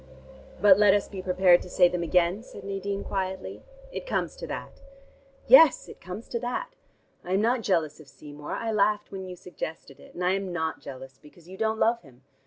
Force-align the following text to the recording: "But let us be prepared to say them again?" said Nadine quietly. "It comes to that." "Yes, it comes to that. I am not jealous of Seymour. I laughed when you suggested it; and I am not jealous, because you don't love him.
"But 0.59 0.79
let 0.79 0.95
us 0.95 1.07
be 1.07 1.21
prepared 1.21 1.61
to 1.61 1.69
say 1.69 1.87
them 1.87 2.01
again?" 2.01 2.41
said 2.41 2.63
Nadine 2.63 3.03
quietly. 3.03 3.61
"It 3.91 4.07
comes 4.07 4.35
to 4.37 4.47
that." 4.47 4.81
"Yes, 5.45 5.87
it 5.87 6.01
comes 6.01 6.27
to 6.29 6.39
that. 6.39 6.71
I 7.23 7.33
am 7.33 7.41
not 7.41 7.61
jealous 7.61 7.99
of 7.99 8.07
Seymour. 8.07 8.53
I 8.53 8.71
laughed 8.71 9.11
when 9.11 9.27
you 9.27 9.35
suggested 9.35 9.99
it; 9.99 10.15
and 10.15 10.25
I 10.25 10.31
am 10.31 10.51
not 10.51 10.81
jealous, 10.81 11.19
because 11.21 11.47
you 11.47 11.55
don't 11.55 11.77
love 11.77 12.01
him. 12.01 12.23